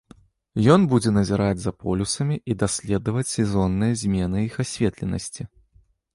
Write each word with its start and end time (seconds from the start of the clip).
Ён 0.75 0.85
будзе 0.93 1.11
назіраць 1.17 1.61
за 1.65 1.73
полюсамі 1.83 2.39
і 2.53 2.57
даследаваць 2.65 3.25
сезонныя 3.35 4.01
змены 4.07 4.37
іх 4.49 4.59
асветленасці. 4.67 5.49